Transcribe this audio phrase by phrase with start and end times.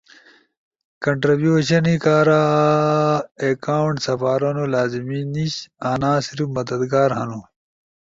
[1.03, 2.43] کنٹربیوشنی کارا
[3.45, 5.53] اکونٹ سپارونو لازمی نیش،
[5.89, 7.41] انا صرف مددگار ہنو۔